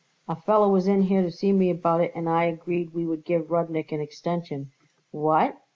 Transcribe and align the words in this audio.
"A 0.27 0.35
feller 0.35 0.67
was 0.67 0.87
in 0.87 1.03
here 1.03 1.21
to 1.21 1.29
see 1.29 1.51
me 1.53 1.69
about 1.69 2.01
it 2.01 2.11
and 2.15 2.27
I 2.27 2.45
agreed 2.45 2.91
we 2.91 3.05
would 3.05 3.23
give 3.23 3.51
Rudnik 3.51 3.91
an 3.91 4.01
extension." 4.01 4.71
"What!" 5.11 5.59